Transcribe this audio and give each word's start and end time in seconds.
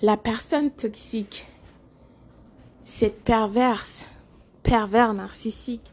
La 0.00 0.16
personne 0.16 0.70
toxique, 0.70 1.48
cette 2.84 3.24
perverse, 3.24 4.06
pervers 4.62 5.12
narcissique, 5.12 5.92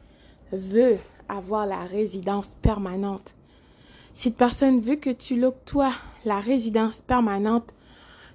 veut 0.51 0.97
avoir 1.27 1.65
la 1.65 1.79
résidence 1.79 2.55
permanente. 2.61 3.33
Cette 4.13 4.37
personne 4.37 4.79
veut 4.79 4.97
que 4.97 5.09
tu 5.09 5.39
l'octroies 5.39 5.93
la 6.23 6.39
résidence 6.39 7.01
permanente 7.01 7.73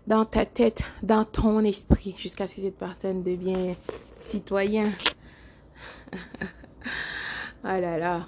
dans 0.09 0.25
ta 0.25 0.45
tête, 0.45 0.83
dans 1.05 1.25
ton 1.25 1.61
esprit, 1.61 2.17
jusqu'à 2.19 2.49
ce 2.49 2.57
que 2.57 2.63
cette 2.63 2.79
personne 2.79 3.23
devienne 3.23 3.77
citoyen. 4.21 4.91
oh 6.13 6.19
là 7.63 7.97
là. 7.97 8.27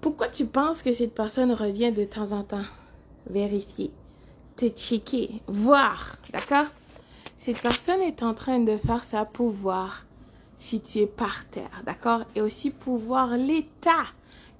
Pourquoi 0.00 0.26
tu 0.28 0.46
penses 0.46 0.82
que 0.82 0.92
cette 0.92 1.14
personne 1.14 1.52
revient 1.52 1.92
de 1.92 2.04
temps 2.04 2.32
en 2.32 2.42
temps? 2.42 2.66
Vérifier, 3.30 3.92
te 4.56 4.68
checker, 4.68 5.42
voir, 5.46 6.16
d'accord? 6.32 6.66
Cette 7.38 7.60
personne 7.60 8.00
est 8.00 8.22
en 8.22 8.34
train 8.34 8.60
de 8.60 8.76
faire 8.76 9.04
ça 9.04 9.24
pour 9.24 9.50
voir 9.50 10.04
si 10.58 10.80
tu 10.80 11.00
es 11.00 11.06
par 11.06 11.44
terre, 11.46 11.82
d'accord? 11.84 12.22
Et 12.34 12.40
aussi 12.40 12.70
pour 12.70 12.98
voir 12.98 13.36
l'état 13.36 14.06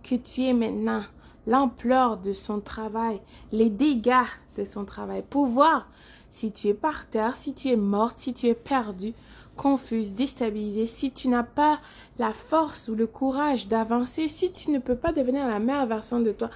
que 0.02 0.14
tu 0.14 0.42
es 0.42 0.52
maintenant, 0.52 1.02
l'ampleur 1.46 2.18
de 2.18 2.32
son 2.32 2.60
travail, 2.60 3.20
les 3.52 3.70
dégâts 3.70 4.26
de 4.56 4.64
son 4.64 4.84
travail, 4.84 5.22
pour 5.28 5.46
voir 5.46 5.86
si 6.30 6.52
tu 6.52 6.68
es 6.68 6.74
par 6.74 7.06
terre, 7.06 7.36
si 7.36 7.54
tu 7.54 7.68
es 7.68 7.76
morte, 7.76 8.18
si 8.18 8.34
tu 8.34 8.48
es 8.48 8.54
perdu, 8.54 9.14
confuse, 9.56 10.14
déstabilisée, 10.14 10.86
si 10.86 11.12
tu 11.12 11.28
n'as 11.28 11.44
pas 11.44 11.78
la 12.18 12.32
force 12.32 12.88
ou 12.88 12.94
le 12.94 13.06
courage 13.06 13.68
d'avancer, 13.68 14.28
si 14.28 14.52
tu 14.52 14.70
ne 14.72 14.78
peux 14.78 14.96
pas 14.96 15.12
devenir 15.12 15.46
la 15.46 15.60
meilleure 15.60 15.86
version 15.86 16.20
de 16.20 16.32
toi, 16.32 16.50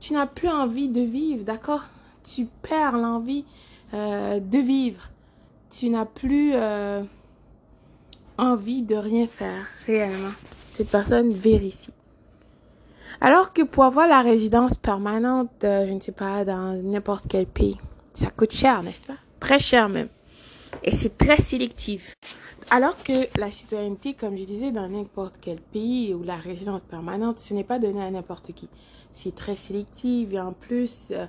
tu 0.00 0.14
n'as 0.14 0.26
plus 0.26 0.48
envie 0.48 0.88
de 0.88 1.00
vivre, 1.00 1.44
d'accord? 1.44 1.84
Tu 2.24 2.46
perds 2.62 2.96
l'envie 2.96 3.44
euh, 3.94 4.40
de 4.40 4.58
vivre. 4.58 5.08
Tu 5.70 5.88
n'as 5.88 6.04
plus 6.04 6.52
euh, 6.54 7.02
envie 8.38 8.82
de 8.82 8.96
rien 8.96 9.26
faire 9.26 9.66
réellement. 9.86 10.32
Cette 10.72 10.88
personne 10.88 11.32
vérifie. 11.32 11.92
Alors 13.20 13.52
que 13.52 13.62
pour 13.62 13.84
avoir 13.84 14.06
la 14.06 14.22
résidence 14.22 14.74
permanente, 14.74 15.64
euh, 15.64 15.86
je 15.86 15.92
ne 15.92 16.00
sais 16.00 16.12
pas, 16.12 16.44
dans 16.44 16.80
n'importe 16.82 17.26
quel 17.28 17.46
pays, 17.46 17.76
ça 18.14 18.30
coûte 18.30 18.52
cher, 18.52 18.82
n'est-ce 18.82 19.04
pas? 19.04 19.16
Très 19.40 19.58
cher 19.58 19.88
même. 19.88 20.08
Et 20.84 20.92
c'est 20.92 21.18
très 21.18 21.36
sélectif. 21.36 22.14
Alors 22.70 22.96
que 23.02 23.26
la 23.38 23.50
citoyenneté, 23.50 24.14
comme 24.14 24.36
je 24.36 24.44
disais, 24.44 24.70
dans 24.70 24.88
n'importe 24.88 25.36
quel 25.40 25.60
pays 25.60 26.14
ou 26.14 26.22
la 26.22 26.36
résidence 26.36 26.82
permanente, 26.88 27.40
ce 27.40 27.52
n'est 27.52 27.64
pas 27.64 27.80
donné 27.80 28.02
à 28.02 28.10
n'importe 28.10 28.52
qui. 28.52 28.68
C'est 29.12 29.34
très 29.34 29.56
sélectif 29.56 30.32
et 30.32 30.40
en 30.40 30.52
plus, 30.52 30.94
euh, 31.10 31.26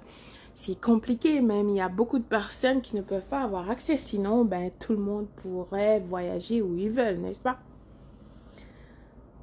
c'est 0.53 0.79
compliqué 0.79 1.41
même. 1.41 1.69
Il 1.69 1.77
y 1.77 1.81
a 1.81 1.89
beaucoup 1.89 2.19
de 2.19 2.23
personnes 2.23 2.81
qui 2.81 2.95
ne 2.95 3.01
peuvent 3.01 3.25
pas 3.25 3.41
avoir 3.41 3.69
accès. 3.69 3.97
Sinon, 3.97 4.45
ben, 4.45 4.71
tout 4.79 4.93
le 4.93 4.99
monde 4.99 5.27
pourrait 5.41 5.99
voyager 5.99 6.61
où 6.61 6.77
ils 6.77 6.91
veulent, 6.91 7.17
n'est-ce 7.17 7.39
pas? 7.39 7.59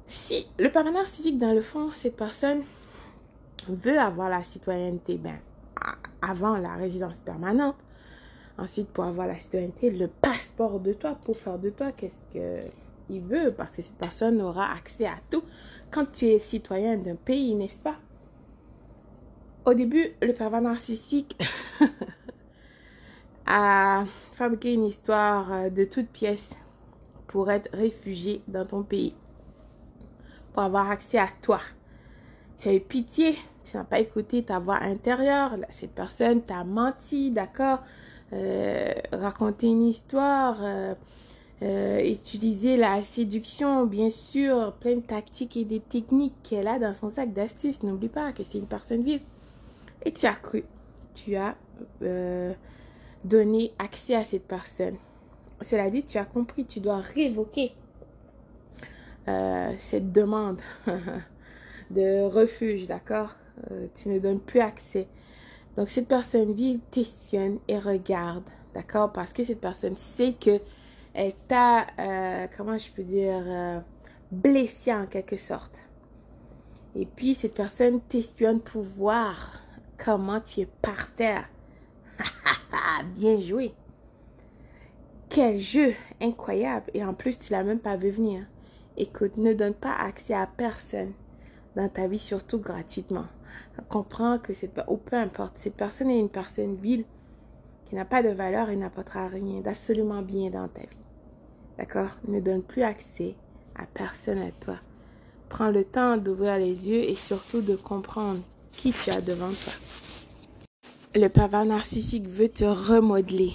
Si 0.05 0.47
le 0.57 0.69
partenaire 0.69 1.01
narcissique, 1.01 1.37
dans 1.37 1.53
le 1.53 1.61
fond, 1.61 1.91
cette 1.93 2.15
personne 2.15 2.61
veut 3.67 3.99
avoir 3.99 4.29
la 4.29 4.43
citoyenneté, 4.43 5.17
ben, 5.17 5.37
avant 6.21 6.57
la 6.57 6.75
résidence 6.75 7.17
permanente, 7.17 7.75
ensuite 8.57 8.89
pour 8.89 9.03
avoir 9.03 9.27
la 9.27 9.35
citoyenneté, 9.35 9.91
le 9.91 10.07
passeport 10.07 10.79
de 10.79 10.93
toi, 10.93 11.17
pour 11.23 11.37
faire 11.37 11.59
de 11.59 11.69
toi 11.69 11.91
qu'est-ce 11.91 12.19
qu'il 12.31 13.21
veut, 13.21 13.53
parce 13.53 13.75
que 13.75 13.81
cette 13.81 13.97
personne 13.97 14.41
aura 14.41 14.71
accès 14.73 15.05
à 15.05 15.17
tout 15.29 15.43
quand 15.91 16.11
tu 16.11 16.25
es 16.25 16.39
citoyen 16.39 16.97
d'un 16.97 17.15
pays, 17.15 17.53
n'est-ce 17.55 17.81
pas? 17.81 17.95
Au 19.69 19.75
début, 19.75 20.07
le 20.23 20.33
pervers 20.33 20.63
narcissique 20.63 21.39
a 23.45 24.05
fabriqué 24.33 24.73
une 24.73 24.85
histoire 24.85 25.53
euh, 25.53 25.69
de 25.69 25.85
toutes 25.85 26.07
pièces 26.07 26.57
pour 27.27 27.51
être 27.51 27.69
réfugié 27.71 28.41
dans 28.47 28.65
ton 28.65 28.81
pays, 28.81 29.13
pour 30.53 30.63
avoir 30.63 30.89
accès 30.89 31.19
à 31.19 31.27
toi. 31.43 31.59
Tu 32.57 32.67
as 32.67 32.73
eu 32.73 32.79
pitié, 32.79 33.35
tu 33.63 33.77
n'as 33.77 33.83
pas 33.83 33.99
écouté 33.99 34.41
ta 34.41 34.57
voix 34.57 34.77
intérieure, 34.77 35.55
cette 35.69 35.93
personne 35.93 36.41
t'a 36.41 36.63
menti, 36.63 37.29
d'accord? 37.29 37.83
Euh, 38.33 38.91
Raconter 39.11 39.67
une 39.67 39.83
histoire, 39.83 40.57
euh, 40.63 40.95
utiliser 42.09 42.75
la 42.75 43.03
séduction, 43.03 43.85
bien 43.85 44.09
sûr, 44.09 44.73
plein 44.79 44.95
de 44.95 45.01
tactiques 45.01 45.57
et 45.57 45.65
des 45.65 45.79
techniques 45.79 46.41
qu'elle 46.41 46.67
a 46.67 46.79
dans 46.79 46.95
son 46.95 47.09
sac 47.09 47.33
d'astuces. 47.33 47.83
N'oublie 47.83 48.09
pas 48.09 48.33
que 48.33 48.43
c'est 48.43 48.57
une 48.57 48.65
personne 48.65 49.03
vive. 49.03 49.21
Et 50.05 50.11
tu 50.11 50.25
as 50.25 50.35
cru, 50.35 50.63
tu 51.13 51.35
as 51.35 51.55
euh, 52.01 52.53
donné 53.23 53.73
accès 53.79 54.15
à 54.15 54.23
cette 54.23 54.47
personne. 54.47 54.95
Cela 55.61 55.89
dit, 55.89 56.03
tu 56.03 56.17
as 56.17 56.25
compris, 56.25 56.65
tu 56.65 56.79
dois 56.79 56.99
révoquer 56.99 57.73
euh, 59.27 59.73
cette 59.77 60.11
demande 60.11 60.61
de 61.91 62.23
refuge, 62.23 62.87
d'accord? 62.87 63.35
Euh, 63.71 63.87
Tu 63.93 64.07
ne 64.07 64.19
donnes 64.19 64.39
plus 64.39 64.61
accès. 64.61 65.07
Donc 65.75 65.89
cette 65.89 66.07
personne 66.07 66.53
vit, 66.53 66.79
t'espionne 66.91 67.59
et 67.67 67.77
regarde, 67.77 68.43
d'accord? 68.73 69.11
Parce 69.11 69.33
que 69.33 69.43
cette 69.43 69.59
personne 69.59 69.97
sait 69.97 70.33
que 70.33 70.59
elle 71.13 71.33
t'a, 71.47 71.87
comment 72.55 72.77
je 72.77 72.89
peux 72.91 73.03
dire, 73.03 73.81
blessé 74.31 74.93
en 74.93 75.05
quelque 75.07 75.37
sorte. 75.37 75.77
Et 76.95 77.05
puis 77.05 77.35
cette 77.35 77.55
personne 77.55 77.99
t'espionne 78.01 78.61
pour 78.61 78.81
voir 78.81 79.61
comment 80.03 80.39
tu 80.39 80.61
es 80.61 80.67
par 80.81 81.13
terre. 81.15 81.47
Bien 83.15 83.39
joué. 83.39 83.73
Quel 85.29 85.59
jeu 85.59 85.93
incroyable. 86.21 86.89
Et 86.93 87.03
en 87.03 87.13
plus, 87.13 87.37
tu 87.37 87.51
l'as 87.51 87.63
même 87.63 87.79
pas 87.79 87.97
vu 87.97 88.09
venir. 88.09 88.45
Écoute, 88.97 89.37
ne 89.37 89.53
donne 89.53 89.73
pas 89.73 89.93
accès 89.93 90.33
à 90.33 90.47
personne 90.47 91.13
dans 91.75 91.87
ta 91.87 92.07
vie, 92.07 92.19
surtout 92.19 92.59
gratuitement. 92.59 93.27
Comprends 93.87 94.39
que 94.39 94.53
cette, 94.53 94.79
ou 94.87 94.97
peu 94.97 95.15
importe, 95.15 95.57
cette 95.57 95.75
personne 95.75 96.09
est 96.09 96.19
une 96.19 96.29
personne 96.29 96.75
vile 96.75 97.05
qui 97.85 97.95
n'a 97.95 98.05
pas 98.05 98.23
de 98.23 98.29
valeur 98.29 98.69
et 98.69 98.75
n'apportera 98.75 99.27
rien 99.27 99.61
d'absolument 99.61 100.21
bien 100.21 100.49
dans 100.49 100.67
ta 100.67 100.81
vie. 100.81 100.87
D'accord? 101.77 102.17
Ne 102.27 102.39
donne 102.39 102.61
plus 102.61 102.83
accès 102.83 103.35
à 103.75 103.85
personne 103.85 104.39
à 104.39 104.51
toi. 104.51 104.75
Prends 105.47 105.71
le 105.71 105.85
temps 105.85 106.17
d'ouvrir 106.17 106.57
les 106.57 106.89
yeux 106.89 107.09
et 107.09 107.15
surtout 107.15 107.61
de 107.61 107.75
comprendre 107.75 108.41
qui 108.73 108.91
tu 108.91 109.09
as 109.09 109.21
devant 109.21 109.49
toi? 109.49 109.73
Le 111.15 111.27
pervers 111.27 111.65
narcissique 111.65 112.27
veut 112.27 112.49
te 112.49 112.65
remodeler, 112.65 113.53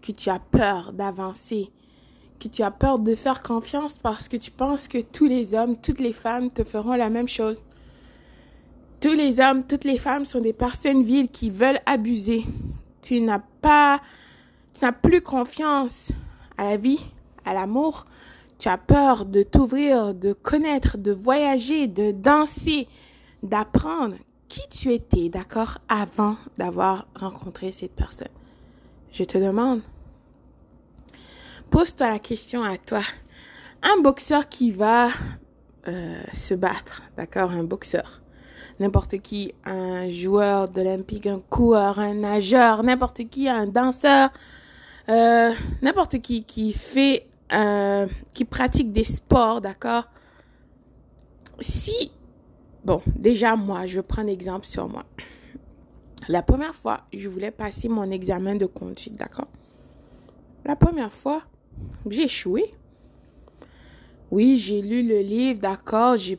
que 0.00 0.12
tu 0.12 0.30
as 0.30 0.38
peur 0.38 0.92
d'avancer, 0.92 1.70
que 2.38 2.48
tu 2.48 2.62
as 2.62 2.70
peur 2.70 2.98
de 2.98 3.14
faire 3.14 3.42
confiance 3.42 3.98
parce 3.98 4.28
que 4.28 4.36
tu 4.36 4.50
penses 4.50 4.88
que 4.88 4.98
tous 4.98 5.26
les 5.26 5.54
hommes, 5.54 5.76
toutes 5.76 6.00
les 6.00 6.12
femmes 6.12 6.50
te 6.50 6.64
feront 6.64 6.94
la 6.94 7.10
même 7.10 7.28
chose. 7.28 7.62
Tous 9.00 9.12
les 9.12 9.38
hommes, 9.40 9.64
toutes 9.64 9.84
les 9.84 9.98
femmes 9.98 10.24
sont 10.24 10.40
des 10.40 10.52
personnes 10.52 11.02
viles 11.02 11.28
qui 11.28 11.50
veulent 11.50 11.80
abuser. 11.86 12.44
Tu 13.02 13.20
n'as 13.20 13.42
pas, 13.60 14.00
tu 14.74 14.84
n'as 14.84 14.92
plus 14.92 15.20
confiance 15.20 16.12
à 16.56 16.64
la 16.64 16.76
vie, 16.76 17.00
à 17.44 17.54
l'amour. 17.54 18.06
Tu 18.58 18.68
as 18.68 18.78
peur 18.78 19.24
de 19.24 19.42
t'ouvrir, 19.42 20.14
de 20.14 20.32
connaître, 20.32 20.98
de 20.98 21.12
voyager, 21.12 21.86
de 21.86 22.10
danser, 22.10 22.88
d'apprendre 23.42 24.16
qui 24.48 24.66
tu 24.68 24.92
étais, 24.92 25.28
d'accord, 25.28 25.78
avant 25.88 26.36
d'avoir 26.56 27.06
rencontré 27.14 27.72
cette 27.72 27.94
personne? 27.94 28.28
Je 29.12 29.24
te 29.24 29.38
demande, 29.38 29.82
pose-toi 31.70 32.08
la 32.08 32.18
question 32.18 32.62
à 32.62 32.76
toi. 32.78 33.02
Un 33.82 34.00
boxeur 34.00 34.48
qui 34.48 34.70
va 34.70 35.10
euh, 35.86 36.22
se 36.32 36.54
battre, 36.54 37.02
d'accord, 37.16 37.50
un 37.50 37.64
boxeur, 37.64 38.20
n'importe 38.80 39.18
qui, 39.18 39.54
un 39.64 40.08
joueur 40.08 40.68
d'Olympique, 40.68 41.26
un 41.26 41.40
coureur, 41.40 41.98
un 41.98 42.14
nageur, 42.14 42.82
n'importe 42.82 43.28
qui, 43.28 43.48
un 43.48 43.66
danseur, 43.66 44.30
euh, 45.08 45.52
n'importe 45.82 46.20
qui 46.20 46.44
qui 46.44 46.72
fait, 46.72 47.26
euh, 47.52 48.06
qui 48.34 48.44
pratique 48.44 48.92
des 48.92 49.04
sports, 49.04 49.60
d'accord? 49.60 50.08
Si 51.60 52.12
Bon, 52.84 53.02
déjà 53.16 53.56
moi, 53.56 53.86
je 53.86 54.00
prends 54.00 54.26
exemple 54.26 54.66
sur 54.66 54.88
moi. 54.88 55.04
La 56.28 56.42
première 56.42 56.74
fois, 56.74 57.00
je 57.12 57.28
voulais 57.28 57.50
passer 57.50 57.88
mon 57.88 58.10
examen 58.10 58.54
de 58.54 58.66
conduite, 58.66 59.16
d'accord? 59.16 59.48
La 60.64 60.76
première 60.76 61.12
fois, 61.12 61.42
j'ai 62.08 62.24
échoué. 62.24 62.74
Oui, 64.30 64.58
j'ai 64.58 64.82
lu 64.82 65.02
le 65.06 65.20
livre, 65.20 65.58
d'accord, 65.60 66.16
j'ai 66.16 66.36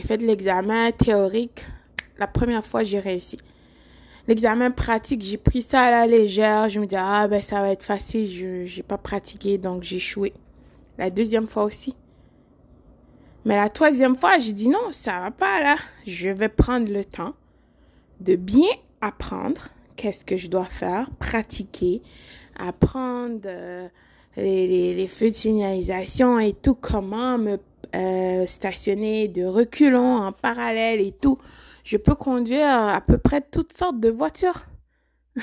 fait 0.00 0.18
de 0.18 0.26
l'examen 0.26 0.90
théorique. 0.90 1.64
La 2.18 2.26
première 2.26 2.66
fois, 2.66 2.82
j'ai 2.82 2.98
réussi. 2.98 3.38
L'examen 4.28 4.70
pratique, 4.70 5.22
j'ai 5.22 5.36
pris 5.36 5.62
ça 5.62 5.82
à 5.82 5.90
la 5.90 6.06
légère. 6.06 6.68
Je 6.68 6.80
me 6.80 6.86
dis, 6.86 6.96
ah 6.96 7.26
ben 7.28 7.42
ça 7.42 7.60
va 7.60 7.70
être 7.70 7.82
facile, 7.82 8.28
je 8.28 8.76
n'ai 8.76 8.82
pas 8.82 8.98
pratiqué, 8.98 9.58
donc 9.58 9.82
j'ai 9.82 9.96
échoué. 9.96 10.32
La 10.98 11.10
deuxième 11.10 11.48
fois 11.48 11.64
aussi, 11.64 11.94
mais 13.44 13.56
la 13.56 13.68
troisième 13.68 14.16
fois, 14.16 14.38
j'ai 14.38 14.52
dit 14.52 14.68
non, 14.68 14.92
ça 14.92 15.18
va 15.20 15.30
pas 15.30 15.60
là. 15.60 15.76
Je 16.06 16.30
vais 16.30 16.48
prendre 16.48 16.90
le 16.90 17.04
temps 17.04 17.34
de 18.20 18.36
bien 18.36 18.70
apprendre 19.00 19.68
qu'est-ce 19.96 20.24
que 20.24 20.36
je 20.36 20.48
dois 20.48 20.66
faire, 20.66 21.10
pratiquer, 21.18 22.02
apprendre 22.56 23.40
euh, 23.46 23.88
les, 24.36 24.66
les, 24.66 24.94
les, 24.94 25.08
feux 25.08 25.30
de 25.30 26.38
et 26.38 26.52
tout, 26.52 26.74
comment 26.74 27.38
me 27.38 27.58
euh, 27.94 28.46
stationner 28.46 29.28
de 29.28 29.44
reculons 29.44 30.16
en 30.16 30.32
parallèle 30.32 31.00
et 31.00 31.12
tout. 31.12 31.38
Je 31.84 31.98
peux 31.98 32.14
conduire 32.14 32.68
à 32.68 33.00
peu 33.00 33.18
près 33.18 33.42
toutes 33.42 33.76
sortes 33.76 34.00
de 34.00 34.08
voitures. 34.08 34.66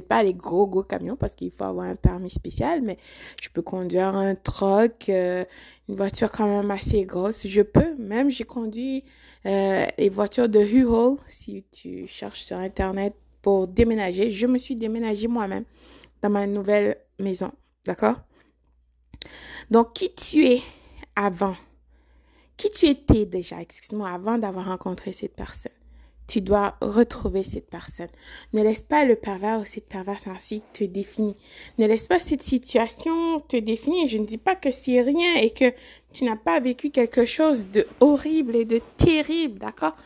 Pas 0.00 0.22
les 0.22 0.34
gros, 0.34 0.66
gros 0.66 0.82
camions 0.82 1.16
parce 1.16 1.34
qu'il 1.34 1.50
faut 1.50 1.64
avoir 1.64 1.86
un 1.86 1.96
permis 1.96 2.30
spécial, 2.30 2.82
mais 2.82 2.98
je 3.40 3.48
peux 3.48 3.62
conduire 3.62 4.14
un 4.14 4.34
truck, 4.34 5.08
euh, 5.08 5.44
une 5.88 5.96
voiture 5.96 6.30
quand 6.30 6.46
même 6.46 6.70
assez 6.70 7.04
grosse. 7.04 7.46
Je 7.46 7.62
peux. 7.62 7.94
Même 7.96 8.30
j'ai 8.30 8.44
conduit 8.44 9.04
euh, 9.46 9.86
les 9.98 10.08
voitures 10.08 10.48
de 10.48 10.60
U-Haul. 10.60 11.18
Si 11.28 11.64
tu 11.70 12.06
cherches 12.06 12.42
sur 12.42 12.56
Internet 12.56 13.14
pour 13.42 13.68
déménager, 13.68 14.30
je 14.30 14.46
me 14.46 14.58
suis 14.58 14.74
déménagée 14.74 15.28
moi-même 15.28 15.64
dans 16.22 16.30
ma 16.30 16.46
nouvelle 16.46 16.98
maison. 17.18 17.52
D'accord? 17.84 18.16
Donc, 19.70 19.92
qui 19.92 20.14
tu 20.14 20.46
es 20.46 20.62
avant? 21.14 21.56
Qui 22.56 22.70
tu 22.70 22.86
étais 22.86 23.26
déjà, 23.26 23.60
excuse-moi, 23.60 24.08
avant 24.08 24.38
d'avoir 24.38 24.66
rencontré 24.66 25.12
cette 25.12 25.34
personne? 25.34 25.72
Tu 26.26 26.40
dois 26.40 26.76
retrouver 26.80 27.44
cette 27.44 27.68
personne. 27.70 28.08
Ne 28.52 28.62
laisse 28.62 28.82
pas 28.82 29.04
le 29.04 29.16
pervers 29.16 29.60
ou 29.60 29.64
cette 29.64 29.88
perverse 29.88 30.26
ainsi 30.26 30.62
te 30.72 30.84
définir. 30.84 31.34
Ne 31.78 31.86
laisse 31.86 32.06
pas 32.06 32.18
cette 32.18 32.42
situation 32.42 33.40
te 33.40 33.56
définir. 33.56 34.08
Je 34.08 34.18
ne 34.18 34.24
dis 34.24 34.38
pas 34.38 34.56
que 34.56 34.70
c'est 34.70 35.00
rien 35.00 35.36
et 35.36 35.50
que 35.50 35.72
tu 36.12 36.24
n'as 36.24 36.36
pas 36.36 36.60
vécu 36.60 36.90
quelque 36.90 37.24
chose 37.24 37.66
de 37.70 37.86
horrible 38.00 38.56
et 38.56 38.64
de 38.64 38.80
terrible, 38.96 39.58
d'accord? 39.58 39.96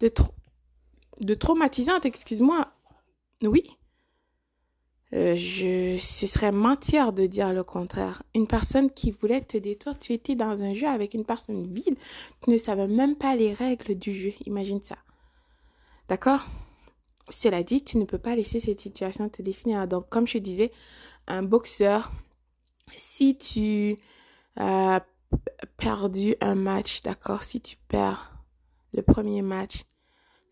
De, 0.00 0.08
trop 0.08 0.32
de 1.20 1.34
traumatisante, 1.34 2.06
excuse-moi. 2.06 2.68
Oui. 3.42 3.64
Euh, 5.12 5.34
ce 5.36 6.26
serait 6.26 6.52
mentir 6.52 7.12
de 7.12 7.26
dire 7.26 7.52
le 7.52 7.64
contraire. 7.64 8.22
Une 8.34 8.46
personne 8.46 8.90
qui 8.90 9.10
voulait 9.10 9.40
te 9.40 9.56
détruire, 9.56 9.98
tu 9.98 10.12
étais 10.12 10.36
dans 10.36 10.62
un 10.62 10.72
jeu 10.72 10.86
avec 10.86 11.14
une 11.14 11.24
personne 11.24 11.66
vide, 11.72 11.96
tu 12.42 12.50
ne 12.50 12.58
savais 12.58 12.86
même 12.86 13.16
pas 13.16 13.34
les 13.34 13.52
règles 13.52 13.96
du 13.96 14.12
jeu. 14.12 14.32
Imagine 14.46 14.82
ça. 14.82 14.96
D'accord? 16.10 16.44
Cela 17.28 17.62
dit, 17.62 17.84
tu 17.84 17.96
ne 17.96 18.04
peux 18.04 18.18
pas 18.18 18.34
laisser 18.34 18.58
cette 18.58 18.80
situation 18.80 19.28
te 19.28 19.42
définir. 19.42 19.86
Donc, 19.86 20.08
comme 20.08 20.26
je 20.26 20.38
disais, 20.38 20.72
un 21.28 21.44
boxeur, 21.44 22.10
si 22.96 23.38
tu 23.38 23.96
as 24.56 25.04
perdu 25.76 26.34
un 26.40 26.56
match, 26.56 27.02
d'accord? 27.02 27.44
Si 27.44 27.60
tu 27.60 27.76
perds 27.86 28.32
le 28.92 29.02
premier 29.02 29.40
match, 29.40 29.84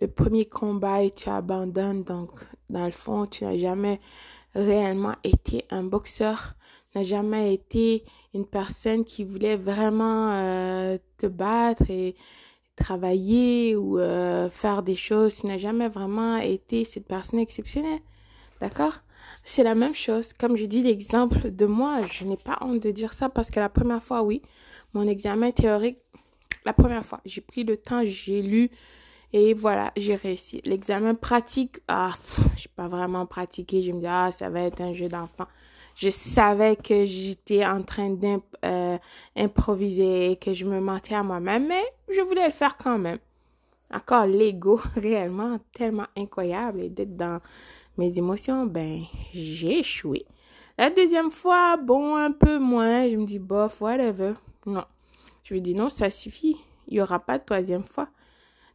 le 0.00 0.06
premier 0.06 0.44
combat 0.44 1.02
et 1.02 1.10
tu 1.10 1.28
abandonnes, 1.28 2.04
donc 2.04 2.30
dans 2.70 2.86
le 2.86 2.92
fond, 2.92 3.26
tu 3.26 3.42
n'as 3.42 3.58
jamais 3.58 4.00
réellement 4.54 5.16
été 5.24 5.64
un 5.70 5.82
boxeur, 5.82 6.54
n'as 6.94 7.02
jamais 7.02 7.52
été 7.52 8.04
une 8.32 8.46
personne 8.46 9.04
qui 9.04 9.24
voulait 9.24 9.56
vraiment 9.56 10.30
euh, 10.30 10.98
te 11.16 11.26
battre 11.26 11.90
et 11.90 12.14
travailler 12.78 13.76
ou 13.76 13.98
euh, 13.98 14.48
faire 14.50 14.82
des 14.82 14.96
choses. 14.96 15.36
Tu 15.36 15.46
n'as 15.46 15.58
jamais 15.58 15.88
vraiment 15.88 16.38
été 16.38 16.84
cette 16.84 17.06
personne 17.06 17.38
exceptionnelle. 17.38 18.00
D'accord? 18.60 18.94
C'est 19.44 19.62
la 19.62 19.74
même 19.74 19.94
chose. 19.94 20.32
Comme 20.32 20.56
je 20.56 20.64
dis 20.64 20.82
l'exemple 20.82 21.50
de 21.50 21.66
moi, 21.66 22.02
je 22.10 22.24
n'ai 22.24 22.36
pas 22.36 22.58
honte 22.60 22.80
de 22.80 22.90
dire 22.90 23.12
ça 23.12 23.28
parce 23.28 23.50
que 23.50 23.60
la 23.60 23.68
première 23.68 24.02
fois, 24.02 24.22
oui, 24.22 24.42
mon 24.94 25.06
examen 25.06 25.50
théorique, 25.50 25.98
la 26.64 26.72
première 26.72 27.04
fois, 27.04 27.20
j'ai 27.24 27.40
pris 27.40 27.64
le 27.64 27.76
temps, 27.76 28.02
j'ai 28.04 28.42
lu 28.42 28.70
et 29.32 29.52
voilà, 29.54 29.92
j'ai 29.96 30.16
réussi. 30.16 30.62
L'examen 30.64 31.14
pratique, 31.14 31.80
ah, 31.88 32.14
je 32.56 32.62
n'ai 32.62 32.72
pas 32.74 32.88
vraiment 32.88 33.26
pratiqué. 33.26 33.82
Je 33.82 33.92
me 33.92 34.00
dis, 34.00 34.06
ah, 34.08 34.30
ça 34.32 34.48
va 34.48 34.62
être 34.62 34.80
un 34.80 34.92
jeu 34.92 35.08
d'enfant 35.08 35.46
je 35.98 36.10
savais 36.10 36.76
que 36.76 37.04
j'étais 37.04 37.66
en 37.66 37.82
train 37.82 38.10
d'improviser, 38.10 38.44
euh, 38.64 38.87
que 39.36 40.52
je 40.52 40.64
me 40.64 40.80
mentais 40.80 41.14
à 41.14 41.22
moi-même, 41.22 41.66
mais 41.68 41.84
je 42.08 42.20
voulais 42.20 42.46
le 42.46 42.52
faire 42.52 42.76
quand 42.76 42.98
même. 42.98 43.18
Encore 43.92 44.26
l'ego 44.26 44.80
réellement 44.96 45.58
tellement 45.72 46.06
incroyable 46.16 46.80
et 46.80 46.88
d'être 46.88 47.16
dans 47.16 47.40
mes 47.96 48.16
émotions, 48.18 48.66
ben 48.66 49.02
j'ai 49.32 49.80
échoué. 49.80 50.26
La 50.76 50.90
deuxième 50.90 51.30
fois, 51.30 51.76
bon, 51.76 52.14
un 52.16 52.30
peu 52.30 52.58
moins, 52.58 53.08
je 53.08 53.16
me 53.16 53.24
dis 53.24 53.38
bof, 53.38 53.80
whatever. 53.80 54.34
Non. 54.66 54.84
Je 55.42 55.54
me 55.54 55.60
dis 55.60 55.74
non, 55.74 55.88
ça 55.88 56.10
suffit. 56.10 56.56
Il 56.86 56.94
n'y 56.94 57.00
aura 57.00 57.18
pas 57.18 57.38
de 57.38 57.44
troisième 57.44 57.84
fois. 57.84 58.08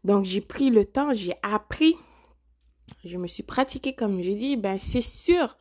Donc 0.04 0.26
j'ai 0.26 0.42
pris 0.42 0.70
le 0.70 0.86
temps, 0.86 1.14
j'ai 1.14 1.34
appris. 1.42 1.96
Je 3.06 3.18
me 3.18 3.28
suis 3.28 3.44
pratiquée 3.44 3.94
comme 3.94 4.22
je 4.22 4.32
dis, 4.32 4.58
ben 4.58 4.78
c'est 4.80 5.02
sûr 5.02 5.58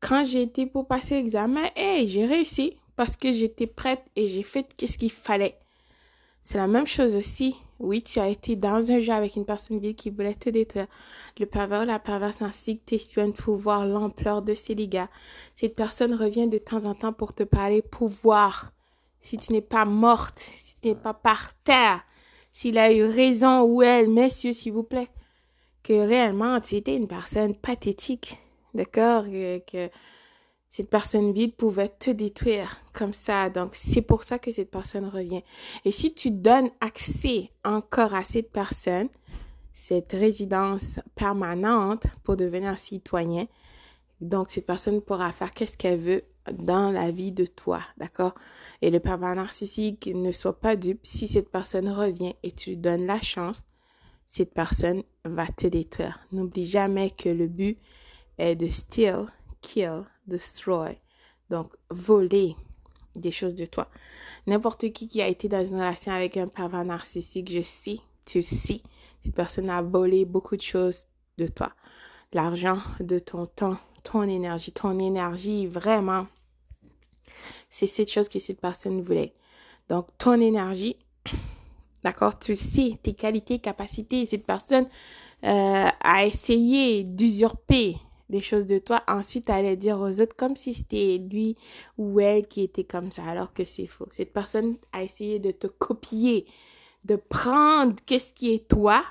quand 0.00 0.24
j'ai 0.24 0.42
été 0.42 0.66
pour 0.66 0.86
passer 0.86 1.14
l'examen, 1.16 1.68
hey, 1.74 2.06
j'ai 2.08 2.26
réussi 2.26 2.76
parce 2.96 3.16
que 3.16 3.32
j'étais 3.32 3.66
prête 3.66 4.02
et 4.16 4.28
j'ai 4.28 4.42
fait 4.42 4.66
ce 4.78 4.98
qu'il 4.98 5.10
fallait. 5.10 5.56
C'est 6.42 6.58
la 6.58 6.66
même 6.66 6.86
chose 6.86 7.16
aussi. 7.16 7.56
Oui, 7.78 8.02
tu 8.02 8.18
as 8.20 8.28
été 8.28 8.56
dans 8.56 8.90
un 8.90 9.00
jeu 9.00 9.12
avec 9.12 9.36
une 9.36 9.44
personne 9.44 9.78
vile 9.78 9.94
qui 9.94 10.10
voulait 10.10 10.34
te 10.34 10.48
détruire. 10.48 10.86
Le 11.38 11.44
pervers, 11.44 11.84
la 11.84 11.98
perverse 11.98 12.40
narcissique 12.40 12.86
t'essuie 12.86 13.32
pour 13.32 13.56
voir 13.56 13.86
l'ampleur 13.86 14.40
de 14.40 14.54
ses 14.54 14.74
dégâts. 14.74 15.06
Cette 15.54 15.74
personne 15.74 16.14
revient 16.14 16.48
de 16.48 16.58
temps 16.58 16.84
en 16.86 16.94
temps 16.94 17.12
pour 17.12 17.34
te 17.34 17.42
parler 17.42 17.82
pouvoir. 17.82 18.72
Si 19.20 19.36
tu 19.36 19.52
n'es 19.52 19.60
pas 19.60 19.84
morte, 19.84 20.38
si 20.38 20.80
tu 20.80 20.88
n'es 20.88 20.94
pas 20.94 21.12
par 21.12 21.52
terre, 21.64 22.00
s'il 22.52 22.78
a 22.78 22.92
eu 22.92 23.04
raison 23.04 23.62
ou 23.62 23.82
elle, 23.82 24.08
messieurs, 24.08 24.54
s'il 24.54 24.72
vous 24.72 24.84
plaît, 24.84 25.08
que 25.82 25.92
réellement 25.92 26.60
tu 26.60 26.76
étais 26.76 26.96
une 26.96 27.08
personne 27.08 27.54
pathétique 27.54 28.38
D'accord? 28.76 29.24
Que, 29.24 29.88
cette 30.76 30.90
personne 30.90 31.32
vide 31.32 31.54
pouvait 31.54 31.88
te 31.88 32.10
détruire 32.10 32.82
comme 32.92 33.14
ça. 33.14 33.48
Donc, 33.48 33.74
c'est 33.74 34.02
pour 34.02 34.24
ça 34.24 34.38
que 34.38 34.50
cette 34.50 34.70
personne 34.70 35.06
revient. 35.06 35.42
Et 35.86 35.90
si 35.90 36.12
tu 36.12 36.30
donnes 36.30 36.68
accès 36.82 37.50
encore 37.64 38.14
à 38.14 38.24
cette 38.24 38.52
personne, 38.52 39.08
cette 39.72 40.12
résidence 40.12 41.00
permanente 41.14 42.06
pour 42.24 42.36
devenir 42.36 42.78
citoyen, 42.78 43.46
donc 44.20 44.50
cette 44.50 44.66
personne 44.66 45.00
pourra 45.00 45.32
faire 45.32 45.52
qu'est-ce 45.52 45.78
qu'elle 45.78 45.98
veut 45.98 46.24
dans 46.52 46.90
la 46.90 47.10
vie 47.10 47.32
de 47.32 47.46
toi, 47.46 47.80
d'accord? 47.96 48.34
Et 48.82 48.90
le 48.90 49.00
pervers 49.00 49.34
narcissique 49.34 50.10
ne 50.14 50.30
soit 50.30 50.60
pas 50.60 50.76
dupe. 50.76 51.00
Si 51.04 51.26
cette 51.26 51.48
personne 51.48 51.88
revient 51.88 52.34
et 52.42 52.52
tu 52.52 52.68
lui 52.68 52.76
donnes 52.76 53.06
la 53.06 53.22
chance, 53.22 53.64
cette 54.26 54.52
personne 54.52 55.04
va 55.24 55.46
te 55.46 55.68
détruire. 55.68 56.20
N'oublie 56.32 56.66
jamais 56.66 57.12
que 57.12 57.30
le 57.30 57.46
but 57.46 57.78
est 58.36 58.56
de 58.56 58.68
steal, 58.68 59.24
kill, 59.62 60.04
destroy. 60.26 60.98
Donc, 61.50 61.72
voler 61.90 62.56
des 63.14 63.30
choses 63.30 63.54
de 63.54 63.66
toi. 63.66 63.88
N'importe 64.46 64.92
qui 64.92 65.08
qui 65.08 65.22
a 65.22 65.28
été 65.28 65.48
dans 65.48 65.64
une 65.64 65.76
relation 65.76 66.12
avec 66.12 66.36
un 66.36 66.48
pervers 66.48 66.84
narcissique, 66.84 67.50
je 67.50 67.62
sais, 67.62 68.00
tu 68.26 68.42
sais, 68.42 68.82
cette 69.24 69.34
personne 69.34 69.70
a 69.70 69.82
volé 69.82 70.24
beaucoup 70.24 70.56
de 70.56 70.62
choses 70.62 71.06
de 71.38 71.46
toi. 71.46 71.72
L'argent, 72.32 72.78
de 73.00 73.18
ton 73.18 73.46
temps, 73.46 73.78
ton 74.02 74.22
énergie, 74.22 74.72
ton 74.72 74.98
énergie, 74.98 75.66
vraiment. 75.66 76.26
C'est 77.70 77.86
cette 77.86 78.10
chose 78.10 78.28
que 78.28 78.38
cette 78.38 78.60
personne 78.60 79.00
voulait. 79.00 79.34
Donc, 79.88 80.06
ton 80.18 80.40
énergie, 80.40 80.96
d'accord, 82.04 82.38
tu 82.38 82.56
sais, 82.56 82.98
tes 83.02 83.14
qualités, 83.14 83.58
capacités, 83.58 84.26
cette 84.26 84.46
personne 84.46 84.86
euh, 85.44 85.88
a 86.00 86.26
essayé 86.26 87.04
d'usurper 87.04 87.96
des 88.28 88.40
choses 88.40 88.66
de 88.66 88.78
toi, 88.78 89.02
ensuite 89.08 89.50
aller 89.50 89.76
dire 89.76 90.00
aux 90.00 90.20
autres 90.20 90.36
comme 90.36 90.56
si 90.56 90.74
c'était 90.74 91.18
lui 91.18 91.56
ou 91.96 92.20
elle 92.20 92.46
qui 92.46 92.62
était 92.62 92.84
comme 92.84 93.12
ça, 93.12 93.24
alors 93.24 93.52
que 93.52 93.64
c'est 93.64 93.86
faux. 93.86 94.08
Cette 94.12 94.32
personne 94.32 94.76
a 94.92 95.02
essayé 95.02 95.38
de 95.38 95.52
te 95.52 95.66
copier, 95.66 96.46
de 97.04 97.16
prendre 97.16 97.94
qu'est-ce 98.04 98.32
qui 98.32 98.52
est 98.52 98.68
toi, 98.68 99.04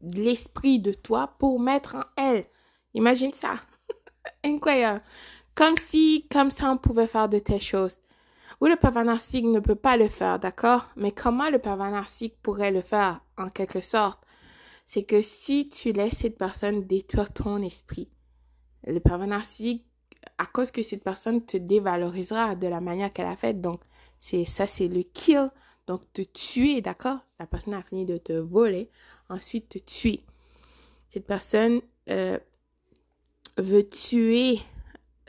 l'esprit 0.00 0.78
de 0.78 0.92
toi, 0.92 1.34
pour 1.38 1.58
mettre 1.58 1.96
en 1.96 2.04
elle. 2.16 2.46
Imagine 2.94 3.32
ça. 3.32 3.56
Incroyable. 4.44 5.02
Comme 5.54 5.76
si, 5.76 6.26
comme 6.30 6.50
ça, 6.50 6.70
on 6.70 6.76
pouvait 6.76 7.06
faire 7.06 7.28
de 7.28 7.38
telles 7.38 7.60
choses. 7.60 7.98
Ou 8.60 8.66
le 8.66 8.76
pervers 8.76 9.04
narcissique 9.04 9.44
ne 9.44 9.60
peut 9.60 9.74
pas 9.74 9.96
le 9.96 10.08
faire, 10.08 10.38
d'accord? 10.38 10.86
Mais 10.96 11.12
comment 11.12 11.50
le 11.50 11.58
pervers 11.58 11.90
narcissique 11.90 12.36
pourrait 12.42 12.70
le 12.70 12.80
faire, 12.80 13.20
en 13.36 13.48
quelque 13.48 13.80
sorte? 13.80 14.20
C'est 14.86 15.02
que 15.02 15.20
si 15.20 15.68
tu 15.68 15.92
laisses 15.92 16.18
cette 16.18 16.38
personne 16.38 16.86
détruire 16.86 17.32
ton 17.32 17.60
esprit, 17.60 18.08
le 18.86 19.00
pervers 19.00 19.26
narcissique, 19.26 19.84
à 20.38 20.46
cause 20.46 20.70
que 20.70 20.82
cette 20.82 21.04
personne 21.04 21.44
te 21.44 21.56
dévalorisera 21.56 22.54
de 22.54 22.66
la 22.68 22.80
manière 22.80 23.12
qu'elle 23.12 23.26
a 23.26 23.36
faite. 23.36 23.60
Donc, 23.60 23.80
c'est 24.18 24.44
ça, 24.44 24.66
c'est 24.66 24.88
le 24.88 25.02
kill. 25.02 25.50
Donc, 25.86 26.02
te 26.12 26.22
tuer, 26.22 26.80
d'accord? 26.80 27.18
La 27.38 27.46
personne 27.46 27.74
a 27.74 27.82
fini 27.82 28.04
de 28.04 28.18
te 28.18 28.32
voler, 28.32 28.90
ensuite 29.28 29.68
te 29.68 29.78
tuer. 29.78 30.20
Cette 31.08 31.26
personne 31.26 31.80
euh, 32.10 32.38
veut 33.56 33.88
tuer 33.88 34.60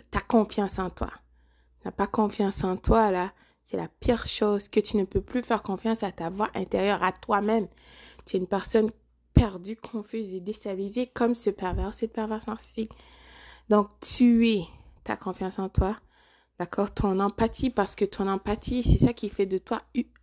ta 0.10 0.20
confiance 0.22 0.80
en 0.80 0.90
toi. 0.90 1.12
N'a 1.86 1.92
pas 1.92 2.08
confiance 2.08 2.64
en 2.64 2.78
toi, 2.78 3.12
là. 3.12 3.34
C'est 3.64 3.78
la 3.78 3.90
pire 4.00 4.26
chose 4.28 4.70
que 4.70 4.80
tu 4.80 4.96
ne 4.98 5.04
peux 5.04 5.22
plus 5.22 5.44
faire 5.44 5.62
confiance 5.62 6.02
à 6.02 6.12
ta 6.12 6.30
voix 6.30 6.50
intérieure, 6.56 7.04
à 7.04 7.12
toi-même. 7.12 7.68
Tu 8.26 8.38
es 8.38 8.40
une 8.40 8.48
personne 8.48 8.92
perdu, 9.34 9.76
confuse 9.76 10.34
et 10.34 10.40
déstabilisé 10.40 11.08
comme 11.08 11.36
ce 11.36 11.50
pervers, 11.50 11.94
cette 11.94 12.14
perverse 12.14 12.48
narcissique. 12.48 12.92
Donc, 13.70 13.90
tuer 14.00 14.66
ta 15.04 15.18
confiance 15.18 15.60
en 15.60 15.70
toi, 15.70 15.96
d'accord, 16.60 16.94
ton 16.94 17.20
empathie, 17.20 17.70
parce 17.70 17.96
que 17.96 18.06
ton 18.06 18.28
empathie, 18.28 18.84
c'est 18.84 19.04
ça 19.06 19.14
qui 19.14 19.30
fait 19.30 19.46
de 19.46 19.58
toi 19.58 19.82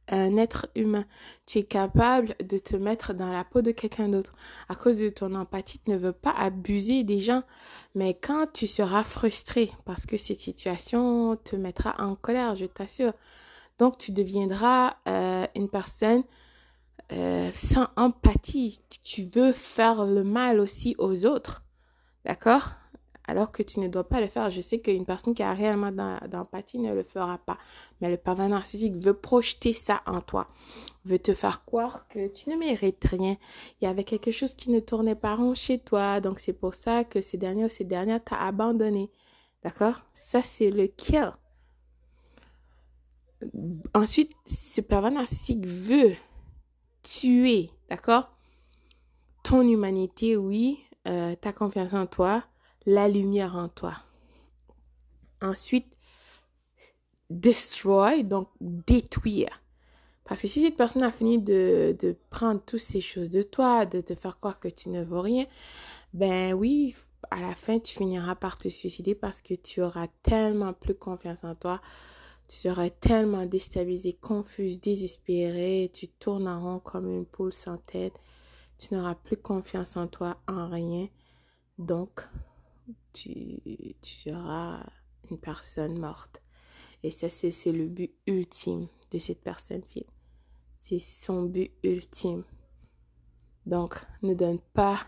un 0.08 0.36
être 0.36 0.66
humain. 0.74 1.04
Tu 1.46 1.58
es 1.58 1.62
capable 1.64 2.34
de 2.42 2.58
te 2.58 2.76
mettre 2.76 3.14
dans 3.14 3.32
la 3.32 3.44
peau 3.44 3.62
de 3.62 3.70
quelqu'un 3.70 4.08
d'autre. 4.08 4.34
À 4.68 4.74
cause 4.74 4.98
de 4.98 5.08
ton 5.08 5.34
empathie, 5.34 5.78
tu 5.78 5.90
ne 5.90 5.96
veux 5.96 6.12
pas 6.12 6.32
abuser 6.32 7.04
des 7.04 7.20
gens. 7.20 7.42
Mais 7.94 8.14
quand 8.14 8.46
tu 8.52 8.66
seras 8.66 9.04
frustré, 9.04 9.72
parce 9.84 10.06
que 10.06 10.16
cette 10.16 10.40
situation 10.40 11.36
te 11.36 11.56
mettra 11.56 11.94
en 11.98 12.16
colère, 12.16 12.54
je 12.54 12.66
t'assure. 12.66 13.12
Donc, 13.78 13.98
tu 13.98 14.12
deviendras 14.12 14.96
euh, 15.08 15.46
une 15.54 15.68
personne 15.68 16.22
euh, 17.12 17.50
sans 17.54 17.88
empathie. 17.96 18.80
Tu 19.02 19.24
veux 19.24 19.52
faire 19.52 20.04
le 20.04 20.24
mal 20.24 20.60
aussi 20.60 20.94
aux 20.98 21.26
autres. 21.26 21.62
D'accord? 22.24 22.70
Alors 23.26 23.52
que 23.52 23.62
tu 23.62 23.80
ne 23.80 23.88
dois 23.88 24.04
pas 24.08 24.20
le 24.20 24.26
faire. 24.26 24.50
Je 24.50 24.60
sais 24.60 24.80
qu'une 24.80 25.06
personne 25.06 25.34
qui 25.34 25.42
a 25.42 25.52
réellement 25.54 25.92
d'empathie 25.92 26.78
ne 26.78 26.92
le 26.92 27.02
fera 27.02 27.38
pas. 27.38 27.58
Mais 28.00 28.10
le 28.10 28.16
pervers 28.16 28.48
narcissique 28.48 28.94
veut 28.96 29.14
projeter 29.14 29.72
ça 29.72 30.02
en 30.06 30.20
toi, 30.20 30.48
veut 31.04 31.18
te 31.18 31.34
faire 31.34 31.64
croire 31.64 32.06
que 32.08 32.28
tu 32.28 32.50
ne 32.50 32.56
mérites 32.56 33.04
rien. 33.04 33.36
Il 33.80 33.84
y 33.84 33.88
avait 33.88 34.04
quelque 34.04 34.30
chose 34.30 34.54
qui 34.54 34.70
ne 34.70 34.80
tournait 34.80 35.14
pas 35.14 35.34
rond 35.34 35.54
chez 35.54 35.78
toi. 35.78 36.20
Donc 36.20 36.40
c'est 36.40 36.52
pour 36.52 36.74
ça 36.74 37.04
que 37.04 37.20
ces 37.20 37.38
derniers 37.38 37.64
ou 37.64 37.70
ces 37.70 37.84
dernières 37.84 38.22
t'ont 38.22 38.36
abandonné. 38.36 39.10
D'accord? 39.62 40.02
Ça, 40.12 40.42
c'est 40.42 40.70
le 40.70 40.86
kill. 40.86 41.32
Ensuite, 43.94 44.32
ce 44.46 44.80
pervers 44.80 45.10
narcissique 45.10 45.66
veut 45.66 46.14
tuer, 47.02 47.70
d'accord? 47.88 48.30
Ton 49.42 49.62
humanité, 49.62 50.36
oui, 50.36 50.80
euh, 51.06 51.34
ta 51.36 51.52
confiance 51.52 51.92
en 51.92 52.06
toi, 52.06 52.44
la 52.86 53.08
lumière 53.08 53.56
en 53.56 53.68
toi. 53.68 53.94
Ensuite, 55.40 55.86
destroy, 57.30 58.24
donc 58.24 58.48
détruire. 58.60 59.62
Parce 60.24 60.40
que 60.40 60.48
si 60.48 60.62
cette 60.62 60.76
personne 60.76 61.02
a 61.02 61.10
fini 61.10 61.38
de, 61.38 61.96
de 61.98 62.16
prendre 62.30 62.62
toutes 62.64 62.80
ces 62.80 63.00
choses 63.00 63.28
de 63.28 63.42
toi, 63.42 63.84
de 63.84 64.00
te 64.00 64.14
faire 64.14 64.38
croire 64.38 64.58
que 64.58 64.68
tu 64.68 64.88
ne 64.88 65.04
vaux 65.04 65.20
rien, 65.20 65.46
ben 66.14 66.54
oui, 66.54 66.94
à 67.30 67.40
la 67.40 67.54
fin, 67.54 67.78
tu 67.78 67.96
finiras 67.96 68.34
par 68.34 68.58
te 68.58 68.68
suicider 68.68 69.14
parce 69.14 69.42
que 69.42 69.54
tu 69.54 69.82
auras 69.82 70.08
tellement 70.22 70.72
plus 70.72 70.94
confiance 70.94 71.44
en 71.44 71.54
toi. 71.54 71.80
Tu 72.48 72.56
seras 72.56 72.90
tellement 72.90 73.46
déstabilisé, 73.46 74.14
confus, 74.14 74.76
désespéré. 74.76 75.90
Tu 75.92 76.08
tournes 76.08 76.48
en 76.48 76.60
rond 76.60 76.78
comme 76.78 77.10
une 77.10 77.26
poule 77.26 77.52
sans 77.52 77.78
tête. 77.78 78.14
Tu 78.78 78.94
n'auras 78.94 79.14
plus 79.14 79.36
confiance 79.36 79.96
en 79.96 80.06
toi, 80.06 80.36
en 80.46 80.68
rien. 80.68 81.08
Donc, 81.78 82.20
tu, 83.12 83.60
seras 84.02 84.84
une 85.30 85.38
personne 85.38 85.98
morte. 85.98 86.42
Et 87.02 87.10
ça, 87.10 87.30
c'est 87.30 87.72
le 87.72 87.86
but 87.86 88.14
ultime 88.26 88.88
de 89.10 89.18
cette 89.18 89.42
personne 89.42 89.82
fille. 89.82 90.06
C'est 90.78 90.98
son 90.98 91.44
but 91.44 91.72
ultime. 91.82 92.44
Donc, 93.66 93.94
ne 94.22 94.34
donne 94.34 94.58
pas 94.58 95.00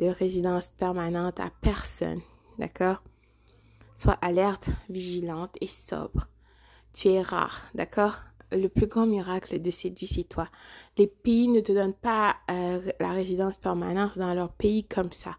de 0.00 0.06
résidence 0.06 0.68
permanente 0.68 1.40
à 1.40 1.50
personne. 1.60 2.20
D'accord? 2.58 3.02
Sois 3.94 4.18
alerte, 4.22 4.68
vigilante 4.88 5.56
et 5.60 5.66
sobre. 5.66 6.28
Tu 6.92 7.08
es 7.08 7.22
rare. 7.22 7.68
D'accord? 7.74 8.20
Le 8.50 8.68
plus 8.68 8.86
grand 8.86 9.06
miracle 9.06 9.60
de 9.60 9.70
cette 9.70 9.98
vie, 9.98 10.06
c'est 10.06 10.24
toi. 10.24 10.48
Les 10.98 11.06
pays 11.06 11.48
ne 11.48 11.60
te 11.60 11.72
donnent 11.72 11.94
pas 11.94 12.36
euh, 12.50 12.92
la 13.00 13.12
résidence 13.12 13.56
permanente 13.56 14.18
dans 14.18 14.34
leur 14.34 14.52
pays 14.52 14.84
comme 14.84 15.12
ça. 15.12 15.36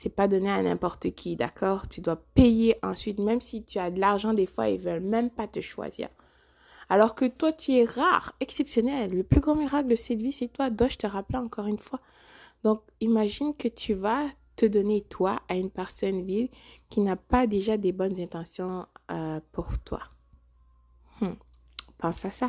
C'est 0.00 0.10
pas 0.10 0.28
donné 0.28 0.48
à 0.48 0.62
n'importe 0.62 1.10
qui, 1.10 1.34
d'accord? 1.34 1.88
Tu 1.88 2.00
dois 2.00 2.22
payer 2.36 2.76
ensuite, 2.84 3.18
même 3.18 3.40
si 3.40 3.64
tu 3.64 3.80
as 3.80 3.90
de 3.90 3.98
l'argent, 3.98 4.32
des 4.32 4.46
fois, 4.46 4.68
ils 4.68 4.78
veulent 4.78 5.00
même 5.00 5.28
pas 5.28 5.48
te 5.48 5.60
choisir. 5.60 6.08
Alors 6.88 7.16
que 7.16 7.24
toi, 7.24 7.52
tu 7.52 7.72
es 7.72 7.84
rare, 7.84 8.32
exceptionnel. 8.38 9.12
Le 9.12 9.24
plus 9.24 9.40
grand 9.40 9.56
miracle 9.56 9.88
de 9.88 9.96
cette 9.96 10.22
vie, 10.22 10.30
c'est 10.30 10.52
toi. 10.52 10.70
Dois-je 10.70 10.98
te 10.98 11.08
rappeler 11.08 11.38
encore 11.38 11.66
une 11.66 11.80
fois? 11.80 11.98
Donc, 12.62 12.80
imagine 13.00 13.56
que 13.56 13.66
tu 13.66 13.94
vas 13.94 14.24
te 14.54 14.66
donner 14.66 15.00
toi 15.00 15.40
à 15.48 15.56
une 15.56 15.68
personne 15.68 16.22
vile 16.22 16.48
qui 16.90 17.00
n'a 17.00 17.16
pas 17.16 17.48
déjà 17.48 17.76
des 17.76 17.90
bonnes 17.90 18.20
intentions 18.20 18.86
euh, 19.10 19.40
pour 19.50 19.80
toi. 19.80 20.02
Hmm. 21.20 21.34
Pense 21.98 22.24
à 22.24 22.30
ça. 22.30 22.46